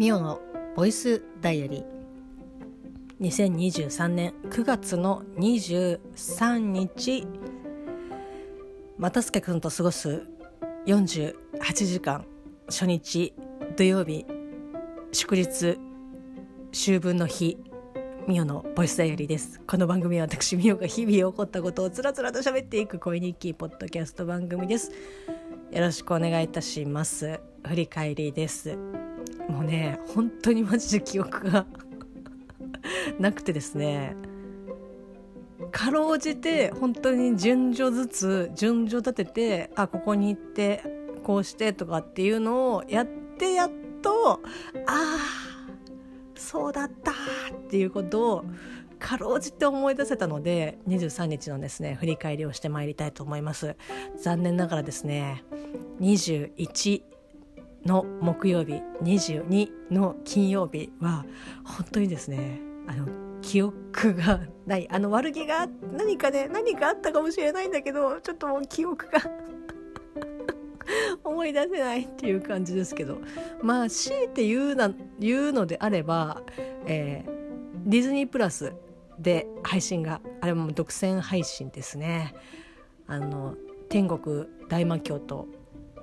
[0.00, 0.40] ミオの
[0.76, 1.84] ボイスダイアリー。
[3.20, 7.28] 2023年9月の23日
[8.96, 10.26] 又助君と過ごす
[10.86, 11.34] 48
[11.74, 12.24] 時間
[12.68, 13.34] 初日
[13.76, 14.24] 土曜日
[15.12, 15.78] 祝日
[16.72, 17.58] 秋分の日
[18.26, 19.60] ミオのボイスダイアリーです。
[19.66, 24.92] この番組は私ミオが日々起こったことをつらつらと喋っていく恋日記ポッドキャスト番組です。
[25.70, 27.38] よろしくお願いいたします。
[27.66, 28.78] 振り返りです。
[29.50, 31.66] もうね本当にマジで記憶が
[33.18, 34.16] なくてですね。
[35.72, 40.82] かろうじて本当に順序ずつ順序立ててあここに行って
[41.22, 43.70] こうしてとかっていうのをやってやっ
[44.02, 44.38] とあ
[44.86, 45.18] あ
[46.34, 47.14] そうだったっ
[47.68, 48.44] ていうことを
[48.98, 53.76] かろうじて思い出せたので23日のですね振り返りをしてまいりたいと思います。
[54.20, 55.44] 残念ながらですね
[56.00, 57.02] 21
[57.84, 61.24] の木曜日22の金曜日は
[61.64, 63.06] 本当にですねあの
[63.40, 64.88] 記憶がない。
[64.90, 69.18] あの悪気が何かね何かあったかもしれないんだけどちょっともう記憶が
[71.24, 73.18] 思い出せないっていう感じですけど。
[73.62, 76.42] まあ強いて言うな言うのであれば、
[76.86, 78.72] えー、ディズニープラス
[79.18, 82.34] で配信があれも独占配信ですね。
[83.06, 83.56] あの
[83.88, 85.48] 天国大魔教と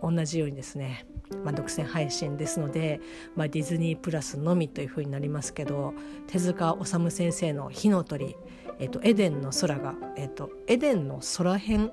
[0.01, 1.05] 同じようにですね
[1.43, 2.99] まあ、独占配信ですので、
[3.35, 5.93] まあ、ディズニープラスのみというふうになりますけど
[6.27, 8.35] 手塚治虫先生の「火の鳥」
[8.79, 11.91] えっと、エデンの空が、えっと、エデンの空編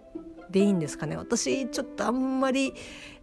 [0.50, 1.16] でいいんですかね。
[1.16, 2.74] 私ちょっとあんまり、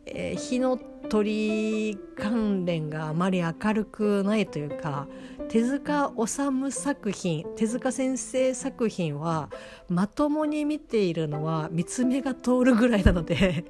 [0.06, 0.78] えー、火の
[1.09, 5.08] 鳥関連があまり明るくないというか
[5.50, 9.50] 手塚治虫作品手塚先生作品は
[9.90, 13.66] まともに見ているのは三つ目が通るぐらいなので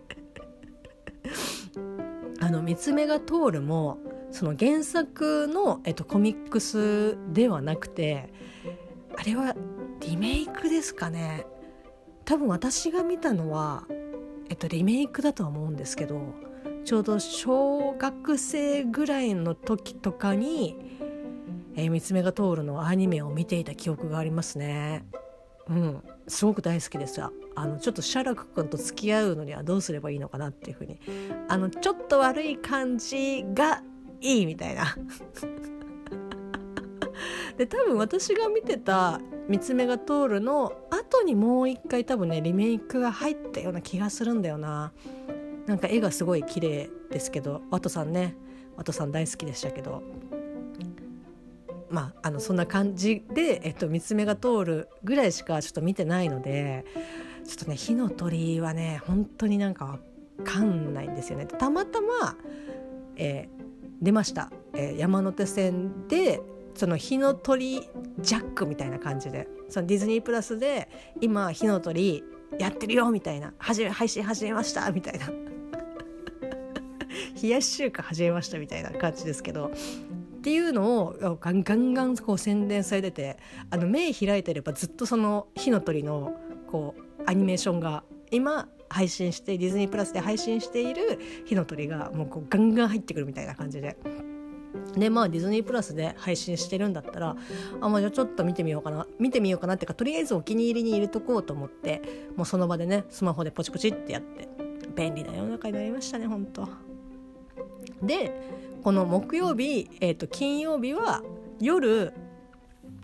[2.51, 3.97] の三つ目が通るも
[4.31, 8.31] その原作の、えっと、コミックスではなくて
[9.17, 9.55] あれは
[10.01, 11.45] リメイクですかね
[12.25, 13.83] 多分私が見たのは、
[14.49, 16.33] えっと、リメイクだとは思うんですけど
[16.85, 20.77] ちょうど小学生ぐらいの時とかに
[21.75, 25.05] 「えー、三つ目が通る」のアニメを見ていた記憶がありますね。
[25.71, 27.21] うん、すごく大好きです。
[27.21, 27.31] あ
[27.65, 30.99] のちょっとシャラク君と付き合うのにはどうすればいいのかなっていうふうに。
[31.47, 33.81] あのちょっと悪い感じが
[34.19, 34.83] いいみたいな。
[37.57, 44.91] で多分私が見てた「三つ目が通る」の後にもう一回多分ねリメイクが入ったような気がするんだよな。
[45.67, 48.35] なんか絵がすごい綺麗ですけどワトさんね。
[48.75, 50.03] ワトさん大好きでしたけど。
[51.91, 56.85] まあ、あのそんな感じで、えっと、三つ目が通るぐらいしかちょっと見てないので
[57.45, 59.99] ちょっとね火の鳥はね本当になんか
[60.37, 61.45] 分かんないんですよね。
[61.45, 62.35] たまたま、
[63.15, 63.63] えー、
[64.01, 66.41] 出ました、えー、山手線で
[66.75, 67.81] その火の鳥
[68.19, 72.23] ジャックみたいな感じでそのディズニープラスで今火の鳥
[72.57, 75.27] やってるよみたいな始め配信始めましたみたいな
[77.41, 79.71] 冷やし中華始めましたみたいな感じですけど
[80.41, 83.37] っていうのをガンガンガンこう宣伝されてて
[83.69, 86.33] あの目開いてればずっとその火の鳥の
[86.65, 93.97] こうアニメーションが今配信してディズニープラスで配信している火の鳥がもうこうガンガン入ってくるみたいな感じで。
[94.95, 97.35] でまあディズニープラスで配信してるんだったら
[97.81, 102.01] あ、まあ、じゃあちょっと見てみようかな見てみようかなっていうかとりあえずお気に入りに入れとこうと思って
[102.35, 104.49] もうその場でねスマホでポチポチってやって
[104.95, 106.67] 便利な世の中になりましたね本当
[108.03, 108.33] で
[108.83, 111.21] この木曜日、えー、と金曜日は
[111.59, 112.13] 夜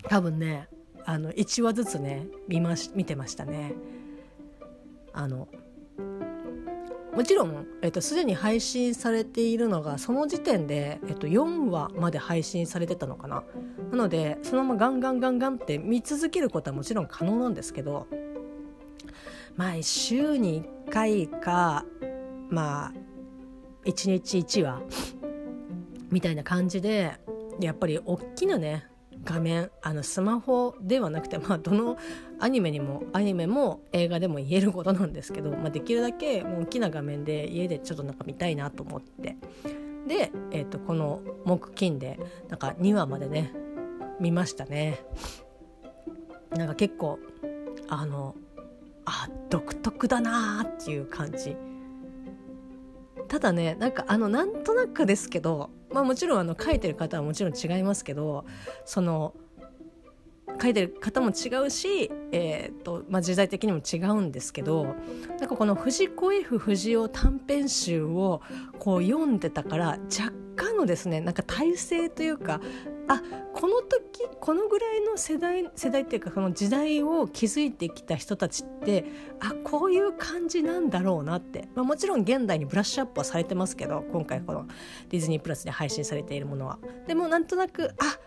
[0.08, 0.68] 多分ね
[1.04, 3.72] あの1話ずつね見まし見てましたね。
[5.12, 5.48] あの
[7.18, 13.42] もちろん、えっと、すでに配信されているのがその時点で、えっと、4話まで配信されてたのかな
[13.90, 18.06] なのでそのままガンガンガンガンって見続けることはもちろん可能なんですけど
[19.56, 21.84] まあ週に1回か
[22.50, 22.92] まあ
[23.88, 24.82] 1日1話
[26.10, 27.18] みたいな感じで
[27.60, 28.86] やっぱり大きなね
[29.24, 31.98] 画面あのスマホではなくて、まあ、どの
[32.38, 39.36] アニメにもアニメも映画でも言えることなんですけど、まあ、できるだけもう大きな画面で家でちょっとなんか見たいなと思って
[40.06, 42.18] で、えー、とこの木金で
[42.48, 43.52] なんか2話までね
[44.20, 45.00] 見ましたね。
[46.50, 47.18] なんか結構
[47.88, 48.34] あの
[49.04, 51.56] あ独特だなーっていう感じ。
[53.28, 58.44] ただねなんかあのなんとなくですけどまあもちろんあの書いてる方はもちろん違いますけど
[58.84, 59.34] その
[60.60, 64.96] 書いてる方も違うし、えーとまあ、時代的にも違うんですけど
[65.38, 68.40] なんかこの藤子 F 不二雄短編集を
[68.78, 72.60] こう読んでたから若干のですねなんか体制というか
[73.08, 73.22] あ
[73.58, 79.04] この時このぐらいの世代世代っていうかこの時代を築いてきた人たちって
[79.40, 84.68] あこういう感じなんだろうなって、まあ、もちろん現代にブラッシュアップはされてますけど今回この
[85.08, 86.78] ディズニープラスで配信されているものは。
[87.08, 88.18] でもなんとなくあ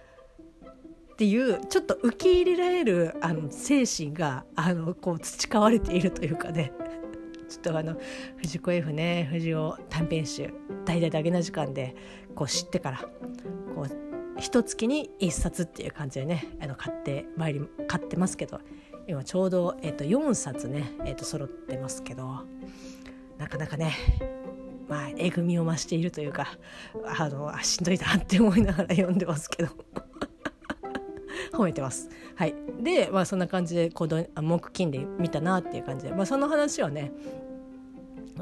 [1.14, 6.74] っていうちょっと受け入れられるあの精神があのこう培われているというかね
[7.48, 7.96] ちょっとあの
[8.38, 11.96] 藤子 F ね藤尾短編集「大々だけな時間で」
[12.36, 12.98] こう知ってから
[13.76, 14.11] こう
[14.42, 18.60] 一月に一冊っていう感じでねあの買ってまいり買ってますけど
[19.08, 22.40] 今ちょうど、えー、と4冊ね、えー、と揃ってますけど
[23.38, 23.94] なかなかね
[24.90, 26.48] まあえぐみを増しているというか
[27.18, 29.70] あのあしんどいなって思いながら読んでますけど
[31.54, 32.10] 褒めてます。
[32.36, 37.12] はい、で、まあ、そんな感じでこう木金で見たなっていう感じで、まあ、その話はね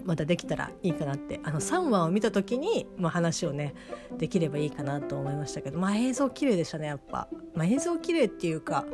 [0.05, 1.39] またできたらいいかなって。
[1.43, 3.73] あの3話を見た時に、まあ、話をね
[4.17, 8.85] できればいいかなと思いましたけど、まあ、映像綺麗でしたねやっぱ、まあ、映像綺麗っていうか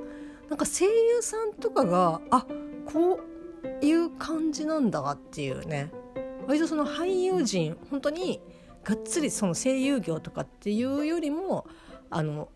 [0.49, 2.45] なんか声優さんとかがあ
[2.85, 3.19] こ
[3.81, 5.91] ういう感じなんだっていうね。
[6.47, 8.39] 割とその俳優陣本当に
[8.83, 11.65] がっつりその声優業とかっていうよりも
[12.11, 12.49] あの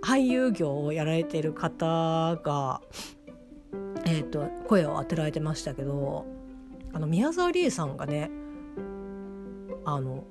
[0.00, 2.80] 俳優業をやられてる方が、
[4.04, 6.35] えーと、声を当てられてましたけど。
[6.96, 8.30] あの宮沢りえさんがね
[9.84, 10.24] あの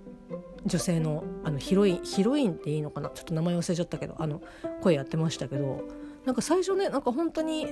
[0.65, 3.09] 女性のあのヒロインヒロインっていいのかな？
[3.09, 4.41] ちょっと名前忘れちゃったけどあの
[4.81, 5.83] 声やってましたけど
[6.25, 7.67] なんか最初ねなんか本当に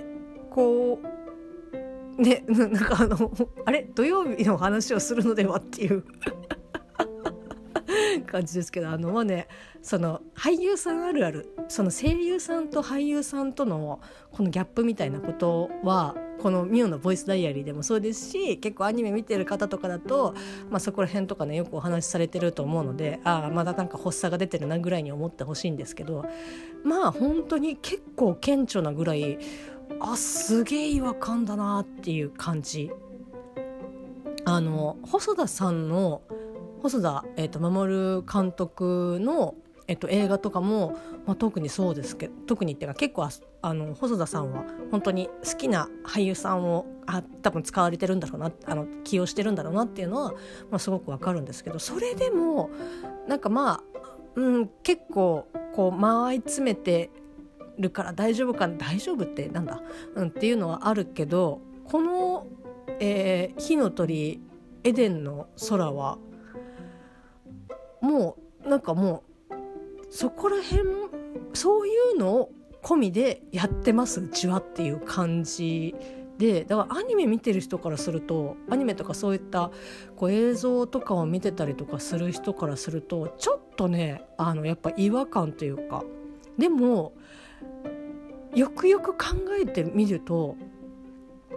[0.51, 3.31] こうねなんかあの
[3.65, 3.81] あれ？
[3.95, 6.03] 土曜日の話をするのではっていう
[8.27, 9.47] 感じですけどあのまあね
[9.81, 13.99] その俳優さんあるあるその声優さんと俳優さんとの
[14.31, 20.33] このギャップみたいなことはこのミオのボイスダイアリーでもそうですし結構アニメ見てる方とかだと、
[20.69, 26.25] まあ、そこら辺とかねよくお話しされてると思うのでああまだなんか発作が出てるなぐらいに思ってほしいんですけど
[26.83, 29.37] まあ本当に結構顕著なぐらい
[29.99, 32.91] あすげえ違和感だなっていう感じ。
[34.45, 36.21] あの細田さんの
[36.83, 39.55] 細田、えーと、守監督の、
[39.87, 43.27] えーと、映画とかも、まあ、特にそうですけど特にっていうか結構
[43.61, 50.31] あの細田さんは本当に好きな俳優さんをあ多分使われてるんだろうなあの起用してるんだろうなっていうのは、
[50.69, 52.69] まあ、すごくわかるんですけどそれでも
[53.27, 53.83] なんかまあ、
[54.35, 57.09] うん、結構こう間合い詰めて
[57.77, 59.81] るから大丈夫か大丈夫ってなんだ、
[60.15, 62.47] うん、っていうのはあるけどこの、
[62.99, 64.41] えー、火の鳥
[64.83, 66.17] エデンの空は
[68.01, 69.32] もうなんかもう
[70.13, 70.83] そこら辺
[71.55, 72.51] そういうのを
[72.83, 75.95] 込みでやってますうちはっていう感じ
[76.37, 76.65] で。
[76.65, 79.71] だからアニメ見てる人からするとアニメとかそういった
[80.15, 86.03] こう映像とかを見てたりとかする人からするとちょっとねあのやっぱ違和感というか。
[86.59, 87.13] でも
[88.53, 90.55] よくよく考えてみると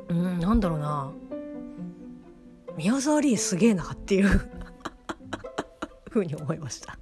[0.09, 1.13] うんなんだろうな。
[2.79, 4.29] 宮沢りえすげえなっていう
[6.11, 6.99] ふうに思いました。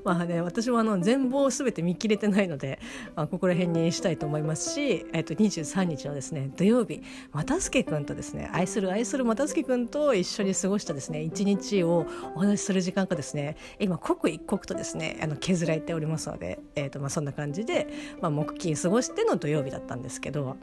[0.04, 2.78] まあね私もあの全貌を全て見切れてないので、
[3.14, 7.02] まあ、ここら辺にしたいと思いますし、えっと、23日のですね土曜日
[7.32, 17.88] 又助君とですね愛する愛する又助君と一緒に過ごしたですね一日をお話しする時間がですね今刻一刻とですねあの削られておりますので、えっとまあ、そんな感じで、
[18.20, 20.56] まあ、木金過ごしての土曜日だったんですけど、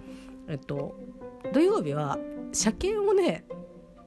[0.48, 0.96] えっと、
[1.54, 2.18] 土曜日は
[2.52, 3.46] 車検をね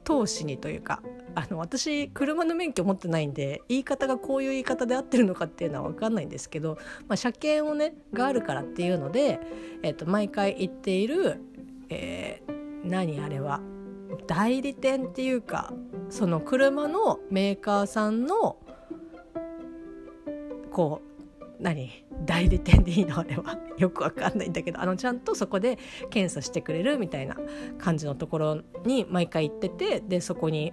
[0.04, 1.02] 通しにというか
[1.34, 9.40] あの私車の免許持ってないんで言い方がこういう言い方で合ってるのかっていうのは分かんないんですけど、まあ、車検をねがあるからっていうので、
[9.82, 11.40] えー、と毎回行っている、
[11.88, 13.60] えー、何あれは
[14.26, 15.72] 代理店っていうか
[16.08, 18.56] その車のメーカーさんの
[20.70, 21.10] こう
[21.62, 21.90] 何
[22.24, 23.58] 代理店でいいのあれは？
[23.78, 25.78] よくわかんないんだけどあのちゃんとそこで
[26.10, 27.36] 検査してくれるみたいな
[27.78, 30.72] 感じのところに毎回行っててでそこに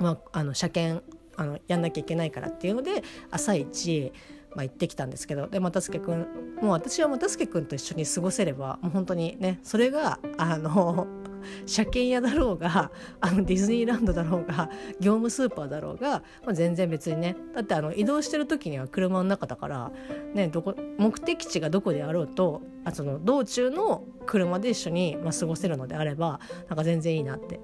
[0.00, 1.04] まあ、あの車検
[1.36, 4.12] あのやんなきゃいけないからっていうので朝一、
[4.54, 6.26] まあ、行ってきたんですけどで又助君
[6.60, 11.06] もう私は又助君と一緒に過ごせればもう本当にねそれがあの
[11.66, 19.92] 車検屋だろうがあのディズニーランドだろうが業務スーパーだろうが、まあ、全然別にねだってあの移動してる時には車の中だから、
[20.32, 27.60] ね、どこ目的地がどこであろうとあその道中の車で一緒に、まあ、過ごせるのであればなんか全然いいなって。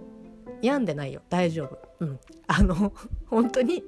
[0.62, 1.22] 病んでないよ。
[1.28, 1.78] 大丈夫。
[2.00, 2.20] うん。
[2.46, 2.92] あの
[3.26, 3.82] 本当に。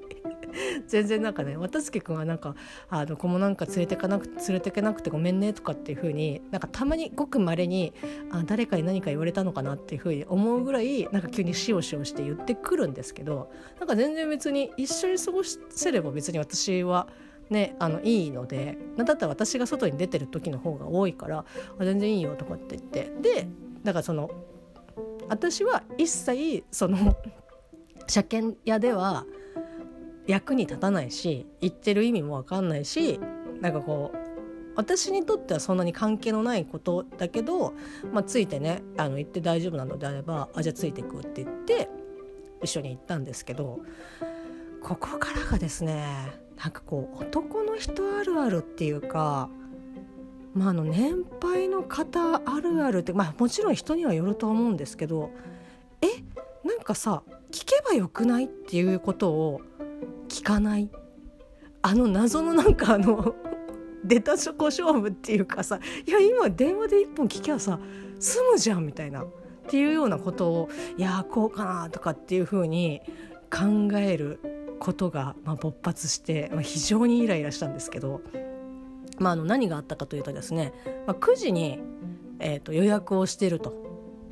[0.86, 2.54] 全然なんかね渡助君はなんか
[2.88, 7.92] あの子もなんか連れてかなく連れてけなくてごめんねとかっていう風になんかたまにごくまれに
[8.30, 17.08] あ誰かに何か言われたのかなっていう風に思うぐらいなんか急にしおしおして言ってくるんですけどなんか全然別に一緒に過ごせれば別に私は。
[17.50, 21.44] ね、あのいいのでだったら私が外に出てる時の方が多いから
[21.80, 23.12] 全然いいよとかって言って。
[23.20, 23.46] で
[23.82, 24.30] だからその
[25.28, 27.16] 私は一切その
[28.06, 29.24] 車検屋では
[30.26, 33.18] 役に立たないし言ってる意味も分かんないし
[33.60, 34.18] なんかこう
[34.74, 37.74] 私にとってはそんなに関係のないことだけど、
[38.12, 41.88] まあ、ついてねあの行って大丈夫なのであればあじゃあついてくって言って
[42.62, 43.80] 一緒に行ったんですけど
[44.82, 46.06] ここからがですね
[46.56, 49.50] なんかこう男の人あるあるっていうか、
[50.54, 55.30] まあ、あの年配の方あるあるって、まあ、もちろん人にはよると思うんですけど
[56.02, 56.06] え
[56.66, 59.60] なんかさ聞けばよくないっていうことを
[60.28, 60.90] 聞かない？
[61.82, 63.34] あの謎のなんかあの
[64.04, 67.78] 出たチョコ勝負っていうかさいや今電話で1本聞きゃさ
[68.18, 69.26] 済むじゃんみたいなっ
[69.68, 73.00] ていうようなことをいやこうかなとかっていうふうに
[73.50, 74.40] 考える
[74.80, 78.20] ことが、まあ、勃発して、まあ、非常にイライラしたんですけど、
[79.22, 80.72] まあ、あの何があったかというとですね、
[81.06, 81.80] まあ、9時に、
[82.40, 83.72] えー、と予約をしてると。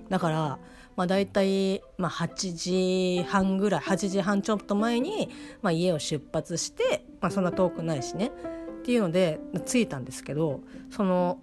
[0.09, 0.59] だから
[0.97, 5.31] まあ、大体、まあ、8時半ぐらい8時半ちょっと前に、
[5.63, 8.33] まあ、家を出発して、まあ、そんな遠くないしね
[8.81, 11.39] っていうので着いたんですけどその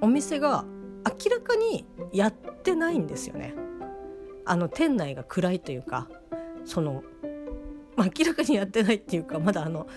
[0.00, 0.64] お店が
[1.04, 3.54] 明らかにやってないんですよね。
[4.46, 6.08] あの店内が暗いというか
[6.64, 7.02] その、
[7.96, 9.88] まあ、明らかにやってないっていうかまだあの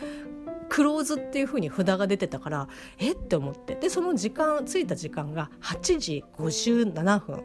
[0.73, 3.11] クローズっていう風に札が出てたからえ？
[3.11, 3.75] って思って。
[3.75, 7.43] でその時間着いた時間が8時57分。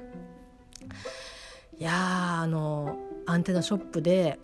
[1.79, 4.39] いやあのアンテナショップで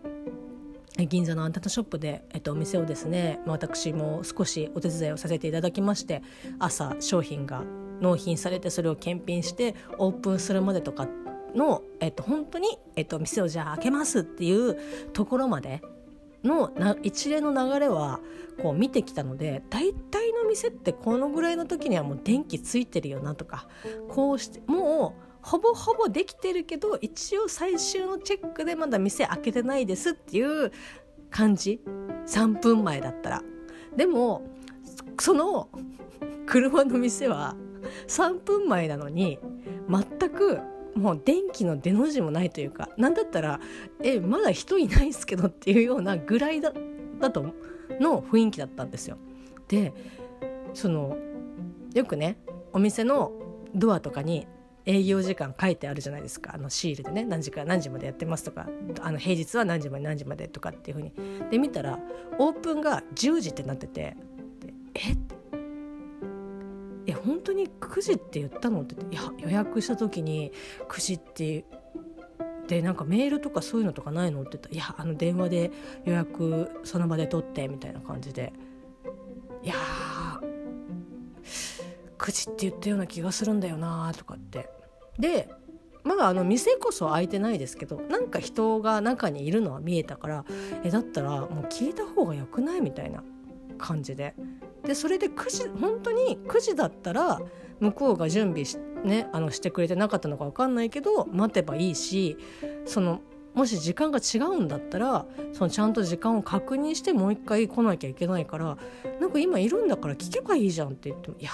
[0.99, 6.23] 銀座のアンテナショップで、えっと、お店をですね私も少しお手伝いをさせていただきまして
[6.59, 7.63] 朝商品が
[8.03, 11.09] 納品されてそれを検品してオープンするまでとか
[11.55, 14.79] の、えっと、本当に、えっと、店をじゃあ開けますっていう
[15.15, 15.81] ところまで
[16.45, 16.71] の
[17.03, 18.21] 一連の流れは
[18.63, 23.67] こう見てきたので大体の店ってこのぐらいの時にはもう電気ついてるよなとか
[24.09, 30.73] こうしてもうほぼほぼできてるけど一応最終のチェックでまだ店開けてないですっていう
[31.31, 31.81] 感じ。
[32.27, 33.43] 3分前だったら。
[33.97, 34.43] でも
[35.21, 35.69] その
[36.47, 37.57] 車の店は
[38.09, 39.39] 3分前なのに
[39.89, 40.61] 全く
[40.95, 43.61] もう電気の出の字もないというか何だったら
[44.03, 46.73] えまだ人いないですけどっていうようなぐらいだ
[47.21, 47.55] だと
[48.01, 49.19] の雰囲気だったんですよ。
[49.69, 49.93] で
[50.73, 51.17] その
[51.95, 52.39] よくね
[52.73, 53.33] お店の
[53.75, 54.47] ドアとかに
[54.87, 56.53] 営業時間書いてあるじゃないですか。
[56.55, 58.69] あのシールでね何時から何時までやってますとか
[59.01, 61.13] あの平日は何時まで何時までとかっていうふうに。
[61.51, 61.99] で見たら
[62.39, 64.17] オープンが10時ってなってて。
[64.95, 65.13] え？
[65.13, 65.35] って
[67.07, 68.83] え本当に9時って言ったの？
[68.83, 70.53] って言っていや予約した時に
[70.89, 71.65] 9時って
[72.67, 74.41] でなんかメールとかそういうのとかないの？
[74.43, 75.71] って言ったら「いやあの電話で
[76.05, 78.53] 予約その場で取って」みたいな感じで
[79.63, 79.75] いや
[82.19, 84.71] 9時って言ったような気がするんだよなとかって。
[85.19, 85.49] で
[86.05, 90.45] まだあの店こそ開いてないですけどなんか人が中にいるのは見えたから
[90.83, 92.83] えだったらもう聞いた方がよくない？
[92.83, 93.23] みたいな
[93.79, 94.35] 感じで。
[94.87, 97.41] でそれで9時本当に9時だったら
[97.81, 102.37] 向こうが準備し,、ね、あのしてくれてなかったのか分かんないけど待てばいいし
[102.85, 103.21] その
[103.55, 108.77] もし時間が違うんだったらそのちゃんと時間を確認してもう一回来なきゃいけないから
[109.21, 111.51] なんか今いるんだから聞けばいいじゃんって言ってもいや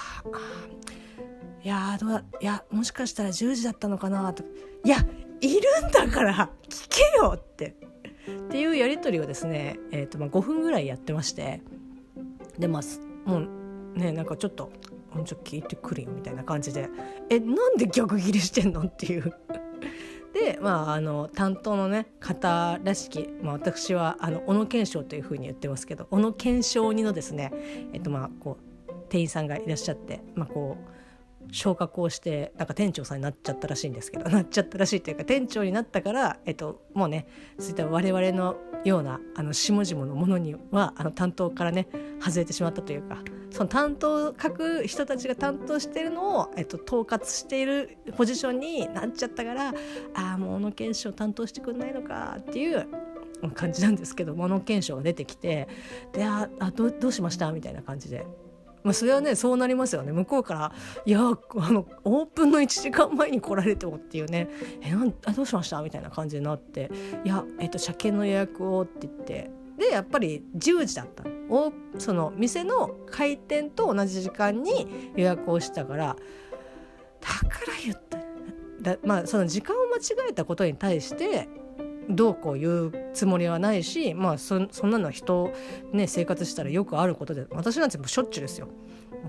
[1.63, 4.43] いやどういやもしかしたら10時だったのかなと
[4.83, 4.97] いや
[5.41, 7.75] いるんだから聞けよって。
[8.29, 11.61] っていうやり取りをですね、えーとまあ、5分ぐらいやってまして。
[12.59, 12.81] でまあ
[13.25, 14.71] もうねなんかちょっと
[15.13, 16.89] 「ちょっと聞いてくるよ」みたいな感じで
[17.29, 19.33] 「えなんで逆ギレしてんの?」っていう
[20.33, 27.51] で、まあ、あの担当の、ね、方らしき、まあ、私はあの小野賢章というふうに言ってますけど小野賢章にのですね、
[27.93, 31.00] えっとまあ、こう店員さんがいらっしゃって、まあ、こう
[31.51, 37.27] 昇格をしてなんか店長さんになっちゃったらしいんですけど なっちゃったらしいっていうか店長になったから、えっと、もうね
[37.59, 41.87] そういった我々のようなあの下々のものにはあの担当からね
[42.19, 49.73] 外れてしまったというかその担当書く人たちが担当しているのを、えっと、統括しているポジションになっちゃったからあ
[50.35, 52.87] あもう小野賢章担当してくんないのかっていう
[53.53, 55.67] 感じなんですけど小野賢章が出てきて
[56.13, 57.51] でああどどうしました？
[57.51, 58.25] みたいな感じで
[58.83, 60.11] まあ、それはねそうなりますよね。
[60.11, 60.71] 向こうから
[61.05, 64.49] 「いやあのオープンの1時間前に来られても」っていうね
[64.81, 66.91] 「えなんあどうしました?」みたいな感じになって
[67.23, 69.51] 「いや、えっと、車検の予約を」って言って。
[69.77, 71.73] でやっぱり10時だったの。
[71.97, 76.15] その店の開店と同じ時間に予約をしたから
[77.19, 78.19] だから言った。
[78.81, 81.47] だまあその時間を間違えたことに対して
[82.09, 85.51] どうこう言うつもりはないしまあそそんなのは人
[85.93, 88.67] ね生活したらよくあることで私なんてもしょっちゅうですよ。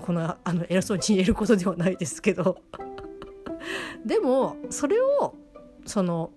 [0.00, 2.58] このあの偉そうに言えることではないですけど。
[4.04, 5.34] でもそれを
[5.86, 6.30] その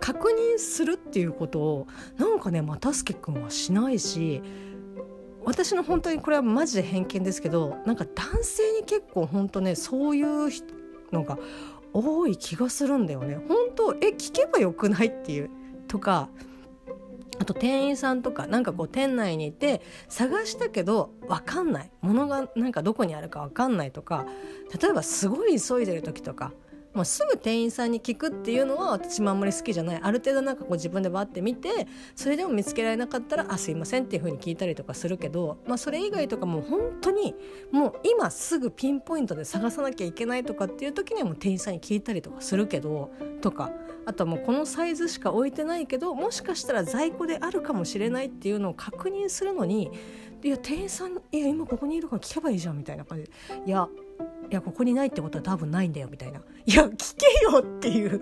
[0.00, 4.42] 確認するっていうことをなんかね又助君はしないし
[5.44, 10.50] 私の本当にこれはマジで偏見ですけどなんか男性に結構本当ねそういう
[11.12, 11.38] のが
[11.92, 13.36] 多い気がするんだよね。
[13.48, 15.50] 本当え聞けばよくないっていう？
[15.88, 16.28] とか
[17.38, 24.26] あと店員さんとかなんかこう店内にいて探したけど分かんないものがなんかどこにあるか分かんないとか
[24.78, 26.52] 例えばすごい急いでる時とか
[26.94, 30.00] もうすぐ店員さんに聞くっていうのは私もあんまり好きじゃない。
[30.02, 37.34] ある程度なんかこう自分でバッて見てそれでも見つけられなかったら「あすいません」っていうふうに聞いたりとかするけど、まあ、それ以外とかもう本当に
[37.70, 43.70] もう今すぐピンポイントで探さなきゃいけないとかっていう時にはもう店員さんに聞いたりとかするけどとか
[44.06, 49.90] あとはもうこのサイズしか置いてないけどもしかしたら在庫であるかもしれないっていうのを確認するのに
[50.42, 53.30] いや店員さんいや今ここにいるから聞けばいいじゃんみたいな感じで。
[53.66, 53.88] いや
[54.50, 58.20] いやここにないってことは多分ないんだよみたいないや聞けよっていう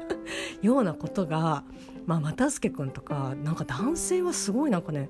[0.62, 1.64] ようなことが
[2.06, 5.08] まあ又助君とかなんか男性はすごいなんかね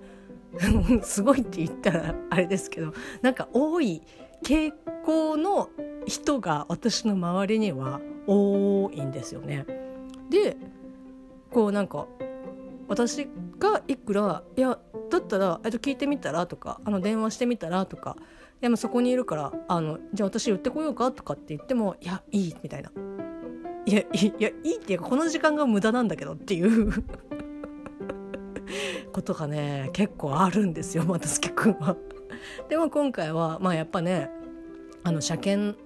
[1.02, 4.02] すごいって言ったらあれですけどなんか多い
[4.42, 4.72] 傾
[5.04, 5.70] 向の
[6.06, 9.64] 人が私の周りには多いんですよね。
[10.28, 10.56] で
[11.50, 12.06] こうなんか
[12.88, 14.78] 私がいくら「いや
[15.10, 18.16] だったらと聞いてみたら?」とか「あの電話してみたら?」とか
[18.62, 22.90] 「でもそこにいるからあのじゃあ私言ってこようか?」とかって言っても「いやいい」みたいな
[23.84, 26.92] 「いやいやいい」っていうかこの時間が無駄なんだけどっていう
[29.12, 31.96] ことがね結構あるんですよ又助君は。
[32.70, 34.30] でも今回はまあやっぱね
[35.02, 35.78] あの車検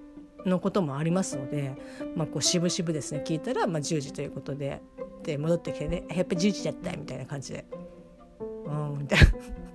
[0.45, 1.75] のこともありますので、
[2.15, 4.81] まあ、こう渋々ですね聞いたら、まあ、10時ということで
[5.23, 7.65] で戻ってきてね「やっぱ10時だった」みたいな感じで
[8.39, 9.66] 「うん」みたいな。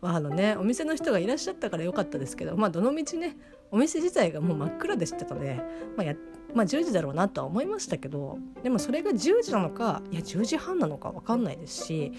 [0.00, 3.36] まああのねお店の人がいらっしゃったからよかったですけどまあどのみちね
[3.70, 5.60] お店自体がもう真っ暗でしたので、
[5.96, 6.14] まあや
[6.54, 12.12] まあ、10時だろうなとは思いましたけどでもそれが10時なのかいや10時半なのか分かんないですし、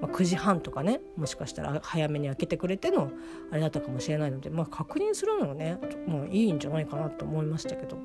[0.00, 3.10] まあ、9時半とかねもしかしたら早めに開けてくれての
[3.50, 7.96] あれだったかもしれないので、まあ、確認するのはねもういいんじゃないかなと思いましたけど。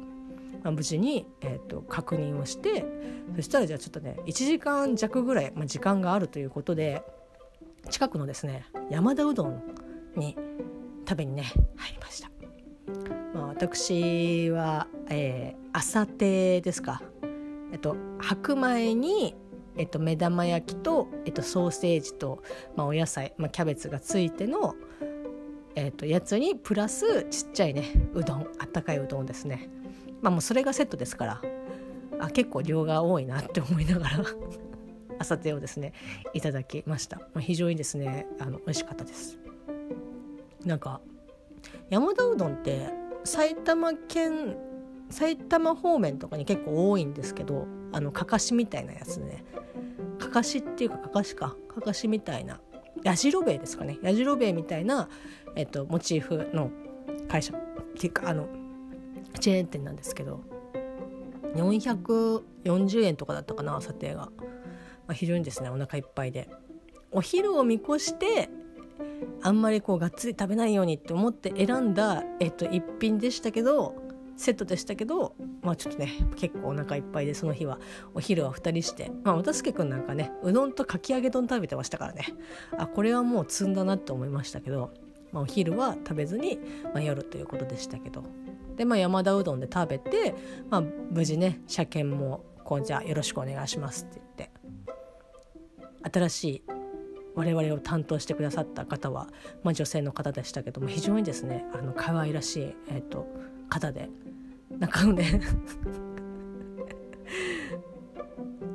[0.63, 2.85] まあ、無事に、えーと、確認をして
[3.35, 7.01] そしたらじゃあちょっとね1時間弱ぐらい、まあ、時間があるということで
[7.89, 9.61] 近くのですね山田うどん
[10.15, 10.37] に
[11.07, 12.31] 食べにね入りました。
[13.33, 17.01] まあ、私は、えー、朝亭ですか、
[17.71, 19.35] えっと、白米に、
[19.77, 22.43] えっと、目玉焼きと、えっと、ソーセージと、
[22.75, 24.75] まあ、お野菜、まあ、キャベツがついての、
[25.75, 29.69] えっと、やつにプラスちっちゃいねうどんあったかいうどんですね。
[30.21, 31.41] まあもうそれがセットですから
[32.19, 34.25] あ結構量が多いなって思いながら。
[35.21, 35.93] 朝手をですね
[36.33, 39.37] いただきました、非常にですねあの美味しかったです。
[40.65, 41.01] なんか
[41.89, 42.89] 山田うどんって
[43.23, 44.57] 埼玉県
[45.09, 49.43] 埼玉方面とかに結構多いんですけどあのかかしみたいなやつね。
[50.19, 51.55] かかしっていうかかかしか。
[51.67, 52.59] かかしみたいな。
[53.03, 53.97] やじろべえですかね。
[54.01, 55.09] やじろべえみたいな、
[55.55, 56.71] えっと、モチーフの
[57.27, 57.53] 会社。
[57.53, 57.57] っ
[57.97, 58.47] ていうかあの
[59.39, 60.41] チェーン店なんですけど。
[61.55, 64.29] 440円とかだったかな査定が、
[65.11, 66.47] まあ、非常にですねお腹いっぱいで。
[67.11, 68.49] お昼を見越して
[69.41, 73.93] あんまりこうがっつり食べないようにって思って選んだ、えっと、一品でしたけど
[74.37, 77.77] セットでしたけどまあちょっとね結構お腹いっぱいでその日は
[78.13, 79.11] お昼は2人して。
[79.25, 82.23] まあ渡助君なんかねうどんとかき揚げ丼食べてましたからね。
[82.77, 84.93] あこれはもう積んだなって思いましたけど、
[85.33, 88.23] まあ、お昼は食べずに、まあ、夜ということでしたけど。
[88.77, 90.33] で、まあ、山田うどんで食べて、
[90.69, 94.60] まあ、無事ね車検もこうじゃあよろしくお願いしますって言って。
[96.11, 96.63] 新しい
[97.35, 99.29] 我々を担当してくださった方は、
[99.63, 103.27] まあ、女性の方でしたけども非常にですねあの可愛らしい、えーと、
[103.69, 104.09] 方で
[104.69, 105.41] なんかね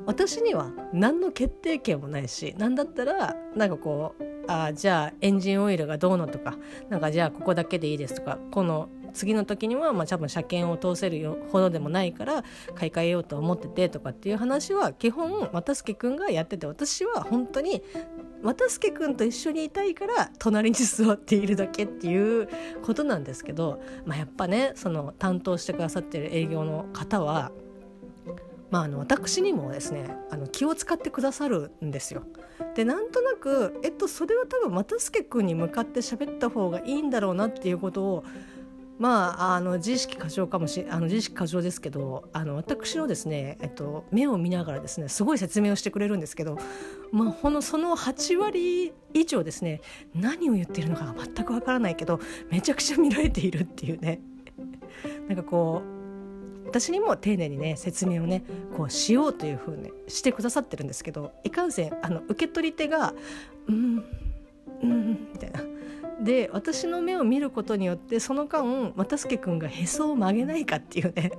[0.06, 6.56] 私には何の決定権もないし何だったらなんかこうあじゃあエンジンオイルがどうのとか
[6.88, 17.82] なんかじゃあここだけでいいですとかこの次の時にはまあ多分車検を通せるほどでもないから買い替えようと思っててとかっていう話は基本又助君がやってて私は本当に
[18.42, 22.48] 又助君と一緒にいたいから隣に座っているだけっていう
[22.82, 27.50] ことなんですけど、まあ、やっぱねその担当してくださってる営業の方は
[28.70, 32.24] まあ、あの私にもですねあの気を使ってくださるんですよ。
[32.74, 38.24] でなんとなく、えっと、それは多分又助君に向かって喋った方がいいんだろうなっていうことを
[38.98, 46.58] まあ、あの自意識過剰かもしあの自意識過剰ですけどあの私のですね、えっと、目を見ながらですねすごい説明をしてくれるんですけど、
[47.12, 49.82] まあ、ほのその8割以上ですね
[50.14, 54.20] 何を言っているのかが全くわからないけどめちゃくちゃ見られているっていうね
[55.28, 55.82] なんかこ
[56.64, 58.44] う私にも丁寧にね説明をね
[58.76, 63.14] こうしようというふうにしてくださってるんですけどいかんせんあの受け取り手が
[63.68, 64.04] 「うん
[64.82, 65.75] うん」みたいな。
[66.20, 71.32] で私の目を見ることによってその間又助君がへそを曲げないかっていうね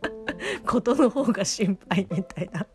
[0.66, 2.66] ことの方が心配みたいな。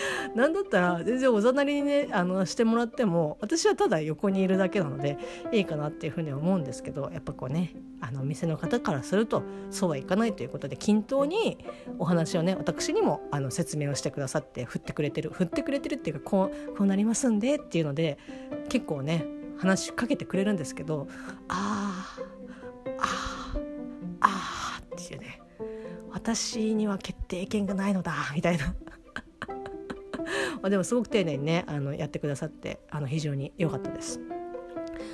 [0.34, 5.18] なんだったら全然おざなりにねあのしてもらっても私はただ横にいるだけなので
[5.52, 11.58] いいかなっていうふうに思うんですけどやっぱこうねあの店の方からするとそうはいかないということで均等に
[11.98, 18.18] お話をね私にもあの説明をしてくださって振ってくれてる振ってくれてるっていうかこうこうなりますんでっていうので
[18.68, 19.24] 結構ね
[19.58, 21.08] 話しかけてくれるんですけど
[21.48, 23.76] あーあー
[24.20, 25.40] あーっていうね
[26.10, 28.74] 私には決定権がないのだみたいな
[30.62, 34.20] までもすごく丁寧にねあのやってくださってあの非常に良かったです。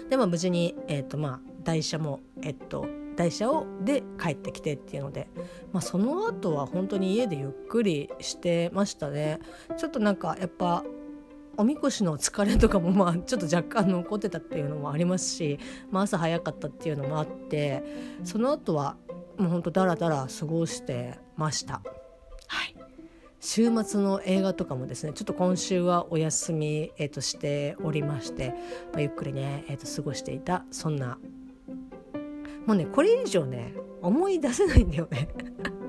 [0.08, 5.26] でも無事に、えーとまあ、台車も、えっと、台車をで帰ってきてっていうので、
[5.72, 9.40] まあ、その後は本当に家でゆっくりしてましたね。
[9.76, 10.84] ちょっとなんかやっぱ
[11.56, 15.58] おみこしの疲れとかもまあちょっと若干残ってたっていうのもありますし、
[15.90, 17.82] まあ、朝早かったっていうのもあって
[18.24, 18.96] その後は
[19.38, 21.82] もうほんとダラダラ過ごしてました。
[22.46, 22.76] はい。
[23.40, 28.54] 週末の映画とかもですねちょっと今週はお休み、えー、としておりまして、
[28.92, 31.18] まあ、ゆっくりね、えー、と過ごしていたそんな。
[32.66, 35.28] もうねこれ以上ね思い出せないんだよね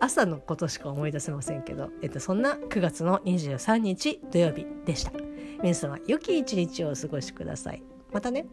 [0.00, 5.12] 朝のことしか思い出せませんけど、えっと、そんな9月の23日土曜日でした。
[5.62, 7.82] 皆様良き一日をお過ごしください。
[8.12, 8.46] またね。